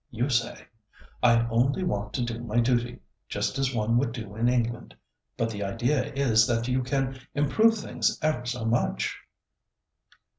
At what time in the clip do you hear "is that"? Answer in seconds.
6.15-6.67